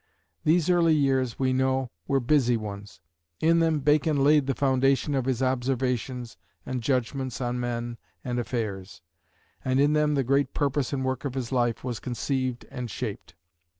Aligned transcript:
These 0.43 0.67
early 0.67 0.95
years, 0.95 1.37
we 1.37 1.53
know, 1.53 1.91
were 2.07 2.19
busy 2.19 2.57
ones. 2.57 3.01
In 3.39 3.59
them 3.59 3.81
Bacon 3.81 4.23
laid 4.23 4.47
the 4.47 4.55
foundation 4.55 5.13
of 5.13 5.25
his 5.25 5.43
observations 5.43 6.37
and 6.65 6.81
judgments 6.81 7.39
on 7.39 7.59
men 7.59 7.99
and 8.23 8.39
affairs; 8.39 9.03
and 9.63 9.79
in 9.79 9.93
them 9.93 10.15
the 10.15 10.23
great 10.23 10.55
purpose 10.55 10.91
and 10.91 11.05
work 11.05 11.23
of 11.23 11.35
his 11.35 11.51
life 11.51 11.83
was 11.83 11.99
conceived 11.99 12.65
and 12.71 12.89
shaped. 12.89 13.35